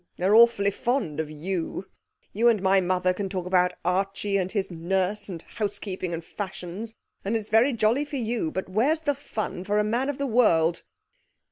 They 0.17 0.25
are 0.25 0.33
awfully 0.33 0.71
fond 0.71 1.19
of 1.19 1.29
you. 1.29 1.85
You 2.33 2.47
and 2.47 2.59
my 2.59 2.81
mother 2.81 3.13
can 3.13 3.29
talk 3.29 3.45
about 3.45 3.73
Archie 3.85 4.35
and 4.35 4.51
his 4.51 4.71
nurse 4.71 5.29
and 5.29 5.43
housekeeping 5.43 6.11
and 6.11 6.25
fashions, 6.25 6.95
and 7.23 7.37
it's 7.37 7.49
very 7.49 7.71
jolly 7.71 8.03
for 8.05 8.17
you, 8.17 8.49
but 8.49 8.67
where's 8.67 9.03
the 9.03 9.13
fun 9.13 9.63
for 9.63 9.77
a 9.77 9.83
man 9.83 10.09
of 10.09 10.17
the 10.17 10.25
world?' 10.25 10.81